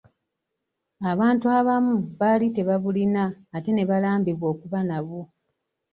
Abantu 1.11 1.45
abamu 1.59 1.93
bali 2.19 2.47
tebabulina, 2.55 3.23
ate 3.55 3.69
nebalambibwa 3.73 4.45
okuba 4.53 4.79
nabwo. 4.89 5.21